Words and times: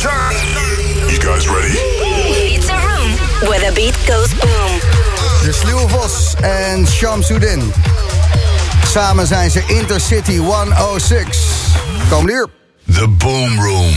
You 0.00 1.18
guys 1.18 1.46
ready? 1.46 1.74
It's 1.76 2.70
a 2.70 2.74
room 2.74 3.10
where 3.50 3.60
the 3.60 3.72
beat 3.74 3.94
goes 4.06 4.32
boom. 4.32 4.80
De 5.44 5.52
Sluwe 5.52 5.88
Vos 5.88 6.34
en 6.40 6.86
Shamsuddin. 6.86 7.72
Samen 8.86 9.26
zijn 9.26 9.50
ze 9.50 9.62
Intercity 9.66 10.36
106. 10.36 11.26
Kom 12.10 12.28
hier. 12.28 12.48
The 12.94 13.08
Boom 13.08 13.60
Room. 13.60 13.94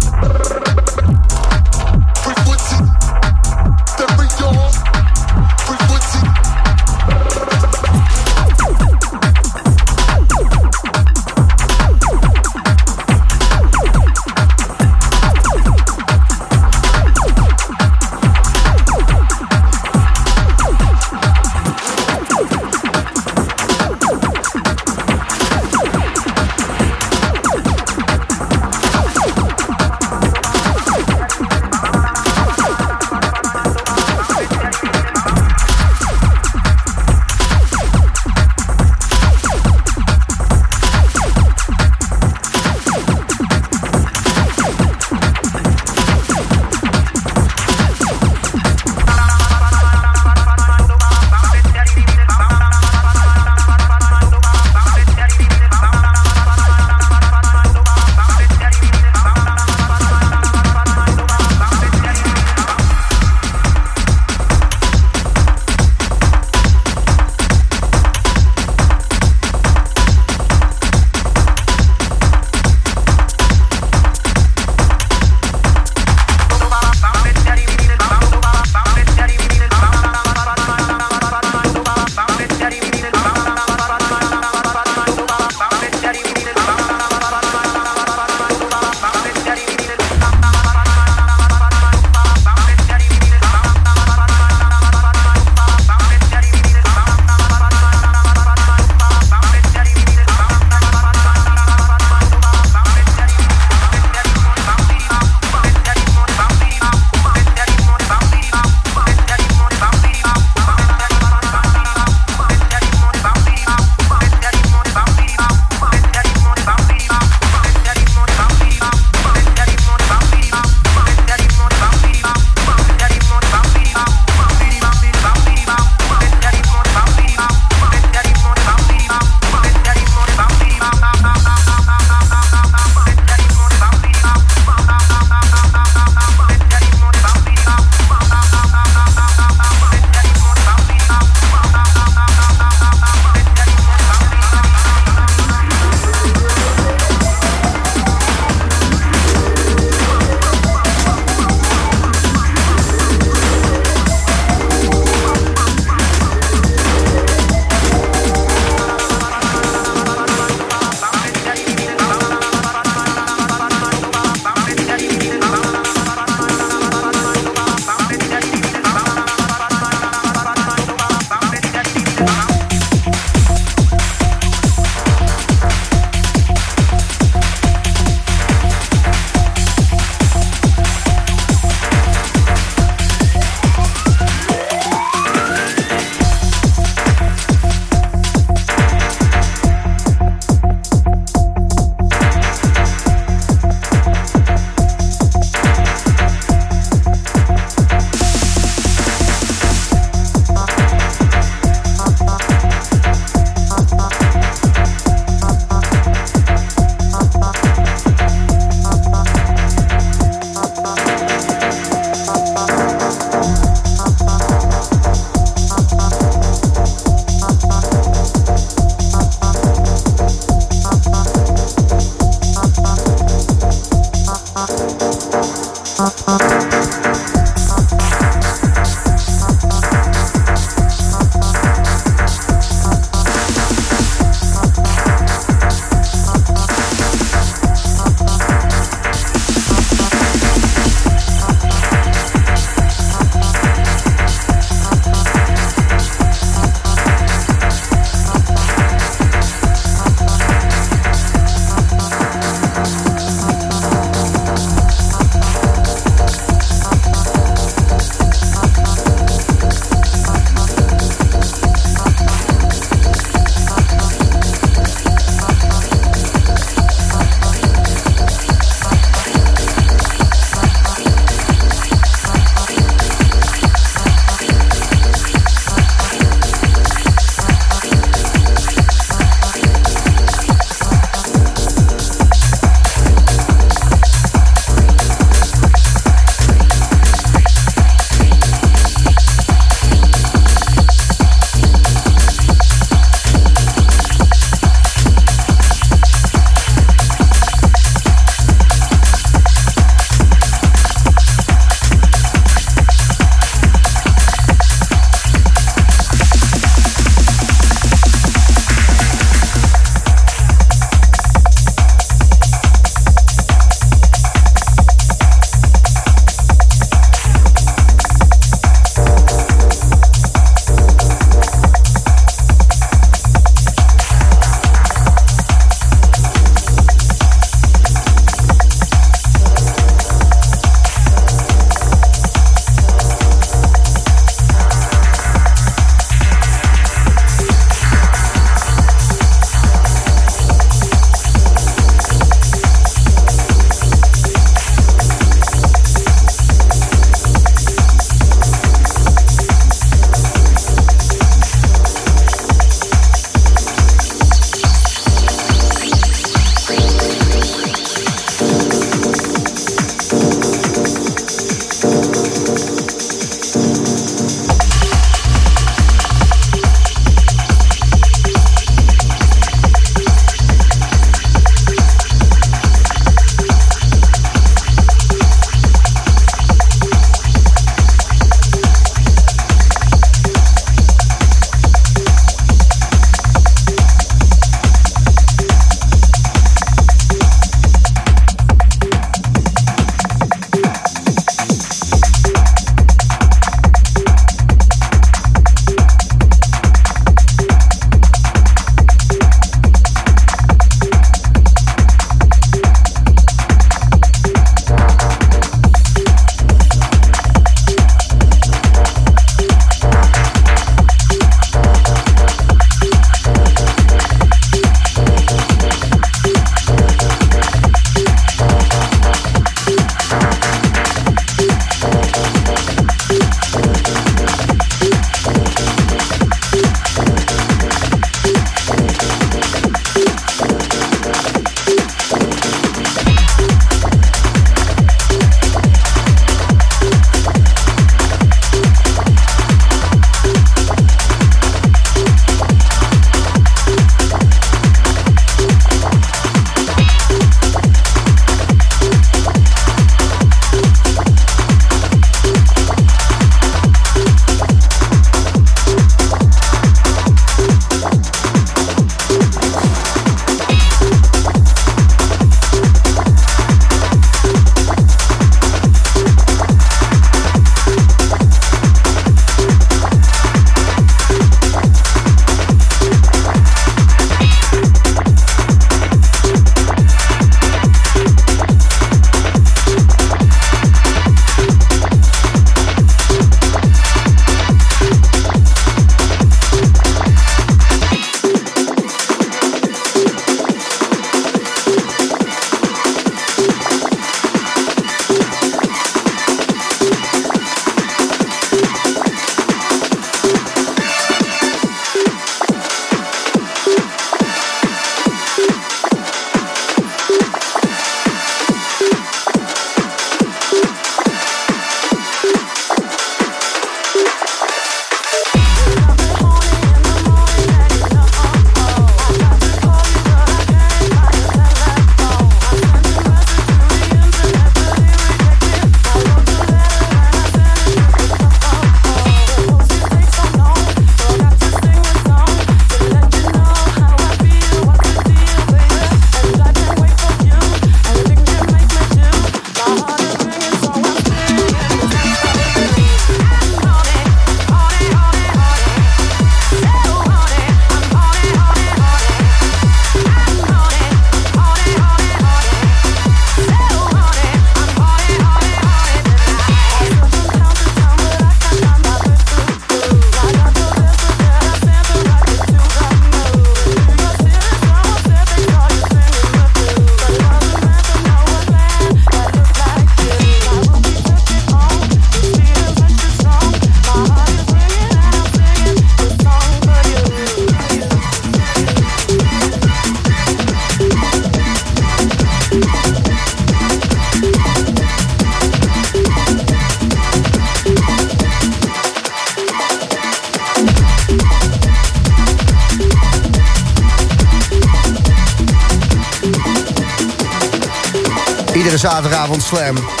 Slam. 599.51 600.00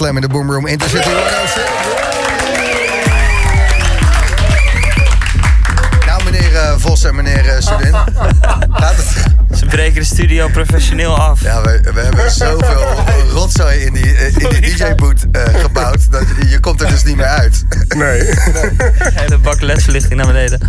Slam 0.00 0.16
in 0.16 0.22
de 0.22 0.28
Boom 0.28 0.50
Room 0.52 0.66
Intercity 0.66 1.08
106. 1.08 1.62
Nou, 6.06 6.24
meneer 6.24 6.56
eh, 6.56 6.74
Vos 6.78 7.04
en 7.04 7.14
meneer 7.14 7.44
uh, 7.44 7.52
Sudin. 7.58 7.94
Gaat 8.70 8.96
het? 8.96 9.58
Ze 9.58 9.66
breken 9.66 10.00
de 10.00 10.06
studio 10.06 10.48
professioneel 10.48 11.16
af. 11.18 11.42
Ja, 11.42 11.62
we, 11.62 11.80
we 11.94 12.00
hebben 12.00 12.30
zoveel 12.30 13.04
rotzooi 13.32 13.78
in 13.78 13.92
die, 13.92 14.14
eh, 14.16 14.36
in 14.36 14.60
die 14.60 14.60
DJ-boot 14.76 15.26
eh, 15.32 15.42
gebouwd. 15.60 16.10
Dat 16.10 16.22
je, 16.40 16.48
je 16.48 16.60
komt 16.60 16.80
er 16.80 16.88
dus 16.88 17.04
niet 17.04 17.16
meer 17.16 17.26
uit. 17.26 17.64
Nee. 17.88 18.20
Hele 19.20 19.38
bak 19.38 19.60
ledverlichting 19.60 20.14
naar 20.14 20.26
beneden. 20.26 20.60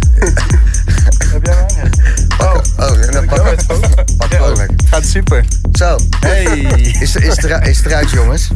Heb 1.32 1.45
jij 1.45 1.55
mij? 1.55 1.89
Oh, 2.38 2.55
oh 2.77 3.05
en 3.05 3.11
dan 3.11 3.25
pak, 3.25 3.45
lekker. 4.47 4.69
Gaat 4.89 5.05
super. 5.05 5.45
Zo, 5.71 5.97
Hey. 6.19 6.43
is, 6.99 7.15
is, 7.15 7.36
het 7.36 7.43
er, 7.43 7.67
is 7.67 7.77
het 7.77 7.86
eruit, 7.86 8.09
jongens? 8.09 8.49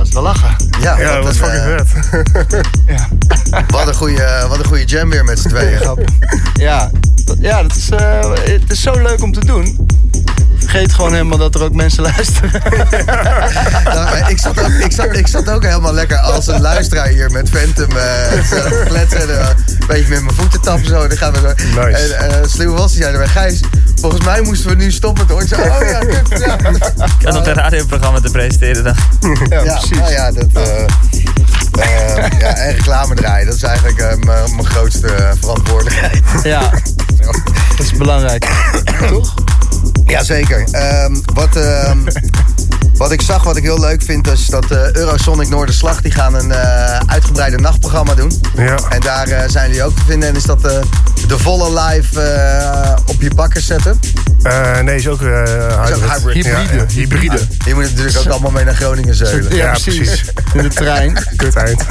Dat 0.00 0.12
was 0.12 0.22
wel 0.22 0.32
lachen. 0.32 0.56
Ja, 0.80 0.98
Ja, 0.98 1.14
dat 1.14 1.24
wat 1.24 1.38
was 1.38 1.48
een, 1.50 1.62
fucking 1.62 1.80
eh, 1.80 1.86
vet. 1.86 2.68
Ja. 2.86 3.08
wat, 3.76 3.88
een 3.88 3.94
goede, 3.94 4.46
wat 4.48 4.58
een 4.58 4.64
goede 4.64 4.84
jam 4.84 5.10
weer 5.10 5.24
met 5.24 5.38
z'n 5.38 5.48
tweeën. 5.48 5.80
Ja, 6.54 6.90
ja 7.40 7.62
dat 7.62 7.76
is, 7.76 7.90
eh, 7.90 8.32
het 8.34 8.70
is 8.70 8.82
zo 8.82 8.92
leuk 8.92 9.22
om 9.22 9.32
te 9.32 9.44
doen. 9.44 9.86
Vergeet 10.70 10.92
gewoon 10.92 11.12
helemaal 11.12 11.38
dat 11.38 11.54
er 11.54 11.62
ook 11.62 11.74
mensen 11.74 12.02
luisteren. 12.14 12.50
Nou, 13.84 14.04
maar 14.04 14.30
ik, 14.30 14.38
zat 14.38 14.60
ook, 14.60 14.68
ik, 14.68 14.92
zat, 14.92 15.16
ik 15.16 15.26
zat 15.26 15.50
ook 15.50 15.62
helemaal 15.62 15.92
lekker 15.92 16.18
als 16.18 16.46
een 16.46 16.60
luisteraar 16.60 17.06
hier 17.06 17.30
met 17.30 17.48
Phantom 17.48 17.96
eh, 17.96 18.42
zo 18.44 18.68
te 18.68 18.84
kletsen. 18.86 19.20
En, 19.20 19.40
eh, 19.40 19.48
een 19.66 19.86
beetje 19.86 20.08
met 20.08 20.22
mijn 20.22 20.34
voeten 20.34 20.60
tappen 20.60 20.86
zo. 20.88 21.02
En 21.02 21.08
dan 21.08 21.18
gaan 21.18 21.32
we 21.32 21.38
zo. 21.38 21.80
Nice. 21.80 22.14
En 22.14 22.30
uh, 22.30 22.36
Sluwe 22.46 22.76
was 22.76 22.92
die 22.92 23.02
zei 23.02 23.12
erbij, 23.12 23.28
Gijs, 23.28 23.60
volgens 24.00 24.24
mij 24.24 24.40
moesten 24.40 24.70
we 24.70 24.76
nu 24.76 24.90
stoppen. 24.90 25.26
Toen 25.26 25.40
ik 25.40 25.48
zei, 25.48 25.62
oh 25.70 25.88
ja, 25.88 25.98
kut, 25.98 26.40
ja. 26.40 26.56
En 27.28 27.36
op 27.36 27.46
een 27.46 27.54
radioprogramma 27.54 28.20
te 28.20 28.30
presenteren 28.30 28.84
dan. 28.84 28.94
Ja, 29.48 29.62
Ja, 29.62 29.72
precies. 29.78 29.98
nou 29.98 30.10
ja, 30.10 30.32
dat, 30.32 30.46
eh, 30.52 30.84
eh, 31.80 32.40
ja, 32.40 32.56
en 32.56 32.72
reclame 32.72 33.14
draaien, 33.14 33.46
dat 33.46 33.54
is 33.54 33.62
eigenlijk 33.62 33.98
eh, 33.98 34.16
mijn 34.16 34.54
mijn 34.54 34.66
grootste 34.66 35.06
eh, 35.08 35.30
verantwoordelijkheid. 35.40 36.22
Ja, 36.42 36.70
dat 37.76 37.86
is 37.86 37.92
belangrijk. 37.92 38.48
Toch? 39.08 39.34
Jazeker. 40.06 40.64
Ehm 40.70 41.14
wat, 41.34 41.56
ehm, 41.56 41.98
wat 42.96 43.12
ik 43.12 43.20
zag, 43.22 43.42
wat 43.42 43.56
ik 43.56 43.62
heel 43.62 43.80
leuk 43.80 44.02
vind, 44.02 44.28
is 44.30 44.46
dat 44.46 44.70
eh, 44.70 44.92
Eurosonic 44.92 45.48
Noorderslag... 45.48 46.00
die 46.02 46.12
gaan 46.12 46.34
een 46.34 46.52
eh, 46.52 46.98
uitgebreide 47.06 47.56
nachtprogramma 47.58 48.14
doen. 48.14 48.40
Ja. 48.56 48.76
En 48.88 49.00
daar 49.00 49.28
eh, 49.28 49.48
zijn 49.48 49.66
jullie 49.68 49.82
ook 49.84 49.96
te 49.96 50.02
vinden. 50.06 50.28
En 50.28 50.36
is 50.36 50.44
dat 50.44 50.64
eh, 50.64 50.72
de 51.26 51.38
volle 51.38 51.80
live 51.80 52.20
eh, 52.20 52.96
op 53.06 53.22
je 53.22 53.30
bakken 53.34 53.62
zetten. 53.62 54.00
Eh, 54.42 54.80
nee, 54.80 54.96
is 54.96 55.08
ook 55.08 55.22
eh 55.22 55.42
hybrid. 56.08 56.34
Hybride. 56.46 56.76
ja, 56.76 56.84
hybride. 56.88 57.38
Je 57.66 57.74
moet 57.74 57.82
natuurlijk 57.82 58.18
ook 58.18 58.26
allemaal 58.26 58.50
mee 58.50 58.64
naar 58.64 58.74
Groningen 58.74 59.14
zeulen. 59.14 59.56
Ja, 59.56 59.64
Ja, 59.64 59.70
precies. 59.70 60.24
In 60.54 60.62
de 60.62 60.68
trein. 60.68 61.12
Kut 61.36 61.54
eind. 61.56 61.82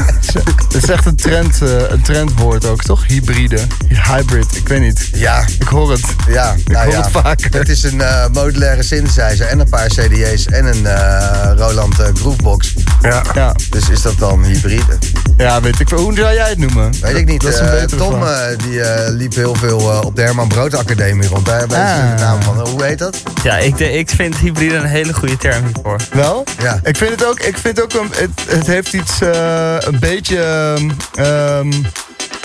Het 0.67 0.84
is 0.84 0.89
echt 0.89 1.05
een, 1.05 1.15
trend, 1.15 1.61
eh, 1.61 1.89
een 1.89 2.01
trendwoord 2.01 2.65
ook, 2.65 2.84
toch? 2.84 3.07
Hybride. 3.07 3.59
Hybrid, 3.88 4.55
ik 4.55 4.67
weet 4.67 4.82
niet. 4.82 5.09
Ja, 5.20 5.45
Ik 5.59 5.67
hoor 5.67 5.91
het. 5.91 6.01
ja, 6.28 6.55
nou 6.65 6.84
hoor 6.84 6.93
ja. 6.93 7.01
het 7.01 7.11
vaker. 7.11 7.49
Het 7.57 7.70
is 7.70 7.84
een 7.84 8.01
eh, 8.01 8.26
modulaire 8.34 8.84
synthesizer 8.84 9.45
en 9.45 9.59
een 9.59 9.70
paar 9.70 9.88
CD's 9.88 10.45
en 10.45 10.65
een 10.65 10.86
eh, 10.86 11.51
Roland 11.55 11.99
eh, 11.99 12.07
Groovebox. 12.13 12.74
Ja. 13.01 13.22
Ja, 13.34 13.53
Dus 13.70 13.89
is 13.89 14.01
dat 14.01 14.17
dan 14.17 14.43
hybride? 14.43 14.97
ja 15.38 15.61
weet 15.61 15.80
ik 15.80 15.89
wel. 15.89 15.99
Hoe 15.99 16.15
zou 16.15 16.34
jij 16.34 16.49
het 16.49 16.57
noemen? 16.57 16.93
Weet 17.01 17.15
ik 17.15 17.26
niet. 17.26 17.41
Dat 17.41 17.53
is 17.53 17.59
een 17.59 17.88
Tom 17.97 18.24
die 18.67 18.82
eh, 18.82 19.13
liep 19.13 19.36
heel 19.36 19.55
veel 19.55 19.80
eh, 19.91 20.01
op 20.05 20.15
de 20.15 20.22
Herman 20.22 20.47
Brood 20.47 20.76
Academie 20.76 21.28
rond. 21.30 21.45
Daar 21.45 21.61
Ah. 21.61 21.67
de 21.67 22.22
naam 22.24 22.41
van. 22.43 22.67
Hoe 22.70 22.84
heet 22.84 22.97
dat? 22.99 23.17
Ja, 23.43 23.57
ik, 23.57 23.78
de- 23.78 23.91
ik 23.91 24.09
vind 24.09 24.36
hybride 24.38 24.76
een 24.76 24.86
hele 24.86 25.13
goede 25.13 25.38
term 25.38 25.63
hiervoor. 25.65 25.97
Wel? 26.13 26.43
Ja. 26.61 26.80
Ik 26.84 26.97
vind 26.97 27.09
het 27.11 27.26
ook, 27.26 27.39
ik 27.39 27.57
vind 27.57 27.82
ook 27.82 27.93
een, 27.93 28.09
het, 28.15 28.30
het 28.57 28.67
heeft 28.67 28.93
iets 28.93 29.22
eh, 29.22 29.76
een 29.80 29.99
beetje 29.99 30.39
ehm, 30.41 30.89
ehm, 31.15 31.72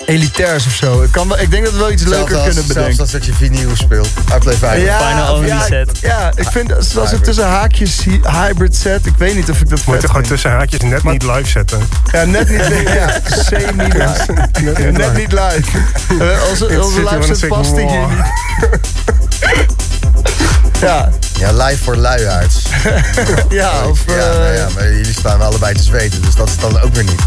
elitairs 0.06 0.66
of 0.66 0.72
zo. 0.72 1.02
Ik, 1.02 1.10
kan 1.10 1.28
wel, 1.28 1.38
ik 1.38 1.50
denk 1.50 1.64
dat 1.64 1.72
we 1.72 1.78
wel 1.78 1.90
iets 1.90 2.02
leuker 2.02 2.36
als- 2.36 2.44
kunnen 2.46 2.66
bedenken. 2.66 2.94
Zelfs 2.94 2.98
als 3.00 3.10
dat 3.10 3.24
je 3.26 3.32
vinyl 3.34 3.76
speelt. 3.76 4.08
Uitleef 4.32 4.58
Final 4.58 5.34
only 5.34 5.46
ja, 5.46 5.62
set. 5.66 5.98
Ja, 6.00 6.32
ik 6.34 6.48
vind 6.50 6.74
als, 6.76 6.86
als 6.86 6.94
het 6.94 7.04
Hybrid. 7.10 7.24
tussen 7.24 7.46
haakjes 7.46 8.04
hy- 8.04 8.20
hybrid 8.46 8.76
set, 8.76 9.06
ik 9.06 9.14
weet 9.18 9.34
niet 9.34 9.50
of 9.50 9.60
ik 9.60 9.68
dat 9.68 9.84
Moet 9.86 10.00
je 10.02 10.06
gewoon 10.08 10.22
tussen 10.22 10.50
haakjes 10.50 10.80
net 10.80 11.02
niet 11.04 11.22
live 11.22 11.48
zetten. 11.48 11.88
Ja, 12.12 12.24
net 12.24 12.48
niet, 12.50 12.88
ja, 12.88 13.20
semi-live. 13.26 14.32
Net 14.92 15.16
niet 15.16 15.32
live. 15.32 15.62
Eh, 16.20 16.48
onze 16.50 16.82
onze 16.82 16.98
live 17.02 17.34
set 17.34 17.40
106 17.40 17.48
past 17.48 17.76
hier 17.76 17.84
War. 17.86 18.08
niet. 18.08 18.80
Ja, 20.80 21.08
Ja, 21.38 21.52
live 21.52 21.82
voor 21.82 21.96
luiaards. 21.96 22.62
ja, 23.48 23.86
of... 23.88 24.00
ja, 24.06 24.12
eh, 24.14 24.38
nou 24.38 24.52
ja, 24.52 24.66
maar 24.74 24.84
jullie 24.92 25.12
staan 25.12 25.40
allebei 25.42 25.74
te 25.74 25.82
zweten, 25.82 26.22
dus 26.22 26.34
dat 26.34 26.48
is 26.48 26.56
dan 26.58 26.80
ook 26.80 26.94
weer 26.94 27.04
niet. 27.04 27.20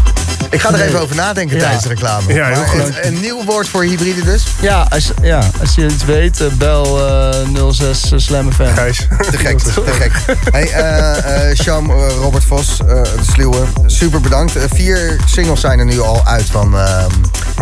Ik 0.50 0.60
ga 0.60 0.72
er 0.72 0.80
even 0.80 1.00
over 1.00 1.16
nadenken 1.16 1.56
Ja. 1.56 1.62
tijdens 1.62 1.82
de 1.82 1.88
reclame. 1.88 2.34
Ja, 2.34 2.46
heel 2.46 2.64
goed. 2.64 2.80
een, 2.80 3.06
een 3.06 3.20
nieuw 3.20 3.44
woord 3.44 3.68
voor 3.68 3.82
hybride 3.82 4.22
dus? 4.24 4.44
Ja, 4.60 4.86
als, 4.90 5.10
ja, 5.22 5.42
als 5.60 5.74
je 5.74 5.84
iets 5.86 6.04
weet, 6.04 6.40
eh, 6.40 6.46
bel 6.52 7.06
eh 7.08 7.70
06 7.72 8.12
Slam 8.16 8.52
FM. 8.52 8.74
Gijs. 8.74 9.06
Te 9.30 9.38
gek, 9.38 9.58
te 9.58 9.92
gek. 10.00 10.12
Hey, 10.50 10.70
eh 10.72 11.50
eh 11.50 11.56
Sham, 11.56 11.90
eh, 11.90 11.96
Robert 12.20 12.44
Vos, 12.44 12.78
eh, 12.80 12.86
de 13.02 13.10
Sluwe, 13.32 13.64
super 13.86 14.20
bedankt. 14.20 14.56
Eh, 14.56 14.62
vier 14.74 15.16
singles 15.26 15.60
zijn 15.60 15.78
er 15.78 15.84
nu 15.84 16.00
al 16.00 16.20
uit 16.26 16.46
van 16.50 16.76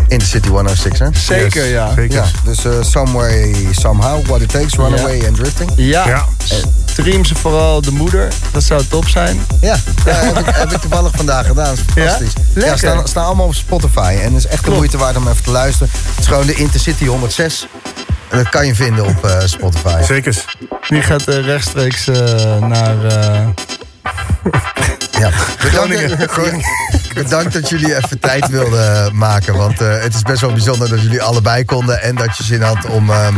Intercity 0.09 0.49
106, 0.49 0.99
hè? 0.99 1.09
Zeker, 1.13 1.63
Yes, 1.63 1.71
ja. 1.73 1.95
Zeker. 1.95 2.15
Ja, 2.17 2.25
dus 2.45 2.65
eh 2.65 2.73
Some 2.81 3.13
Way, 3.13 3.55
Somehow, 3.71 4.27
What 4.27 4.41
It 4.41 4.49
Takes, 4.51 4.75
Runaway 4.75 5.27
and 5.27 5.37
Drifting. 5.37 5.71
Ja, 5.77 6.07
Ja. 6.09 6.27
Eh, 6.49 6.57
stream 6.85 7.25
ze 7.25 7.35
vooral 7.35 7.81
de 7.81 7.91
moeder. 7.93 8.29
Dat 8.53 8.63
zou 8.63 8.85
top 8.89 9.09
zijn. 9.09 9.41
Ja, 9.61 9.77
ja 10.07 10.15
heb, 10.15 10.39
ik, 10.39 10.55
heb 10.55 10.73
ik 10.73 10.81
toevallig 10.81 11.13
vandaag 11.17 11.47
gedaan. 11.47 11.65
Dat 11.75 11.79
is 11.79 11.93
fantastisch. 11.95 12.33
Ja? 12.37 12.61
Lekker. 12.61 12.79
staan, 12.79 13.09
staan 13.09 13.25
allemaal 13.25 13.47
op 13.47 13.55
Spotify. 13.55 14.17
En 14.23 14.35
het 14.35 14.45
is 14.45 14.47
echt 14.47 14.57
de 14.57 14.63
Klopt. 14.63 14.77
moeite 14.77 14.97
waard 14.99 15.17
om 15.17 15.29
even 15.29 15.43
te 15.43 15.51
luisteren. 15.51 15.89
Het 15.93 16.19
is 16.19 16.27
gewoon 16.27 16.47
de 16.47 16.55
Intercity 16.55 17.05
106. 17.07 17.67
En 18.29 18.39
dat 18.39 18.49
kan 18.49 18.67
je 18.67 18.75
vinden 18.75 19.05
op 19.07 19.25
eh, 19.25 19.41
Spotify. 19.45 20.03
Zekers. 20.03 20.45
Die 20.89 21.03
gaat 21.03 21.29
eh, 21.29 21.45
rechtstreeks 21.45 22.09
eh, 22.09 22.59
naar... 22.59 22.97
eh, 24.53 24.61
Ja. 25.21 25.31
Groningen. 25.59 26.17
Bedankt, 26.19 26.67
bedankt 27.15 27.53
dat 27.53 27.69
jullie 27.69 27.97
even 27.97 28.19
tijd 28.21 28.49
wilden 28.49 29.17
maken. 29.17 29.55
Want 29.57 29.81
eh, 29.81 30.01
het 30.03 30.15
is 30.15 30.23
best 30.23 30.41
wel 30.41 30.53
bijzonder 30.53 30.89
dat 30.89 31.03
jullie 31.03 31.23
allebei 31.23 31.65
konden. 31.65 32.03
En 32.03 32.15
dat 32.15 32.37
je 32.37 32.43
zin 32.45 32.63
had 32.63 32.85
om 32.87 33.11
ehm, 33.11 33.35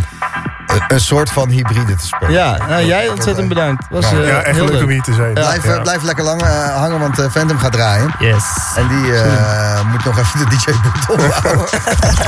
een- 0.88 1.00
soort 1.00 1.30
van 1.30 1.48
hybride 1.48 1.94
te 1.94 2.06
spelen. 2.06 2.32
ja, 2.32 2.56
nou, 2.68 2.84
jij 2.84 3.08
ontzettend 3.08 3.48
bedankt. 3.48 3.84
Was, 3.90 4.04
eh, 4.12 4.26
Ja, 4.26 4.40
echt 4.42 4.56
heel 4.56 4.64
leuk 4.64 4.72
leuk. 4.74 4.82
om 4.82 4.88
hier 4.88 5.02
te 5.02 5.12
zijn. 5.14 5.32
Blijf, 5.34 5.64
eh, 5.64 5.74
Ja. 5.74 5.80
blijf 5.80 6.02
lekker 6.02 6.24
lang 6.24 6.42
eh, 6.42 6.76
hangen, 6.76 6.98
want 6.98 7.18
eh, 7.18 7.30
Phantom 7.30 7.58
gaat 7.58 7.72
draaien. 7.72 8.14
Yes. 8.18 8.42
En 8.76 8.88
die 8.88 9.12
eh, 9.14 9.84
moet 9.90 10.04
nog 10.04 10.18
even 10.18 10.38
de 10.38 10.44
DJ-boot 10.56 11.08
opbouwen. 11.10 11.68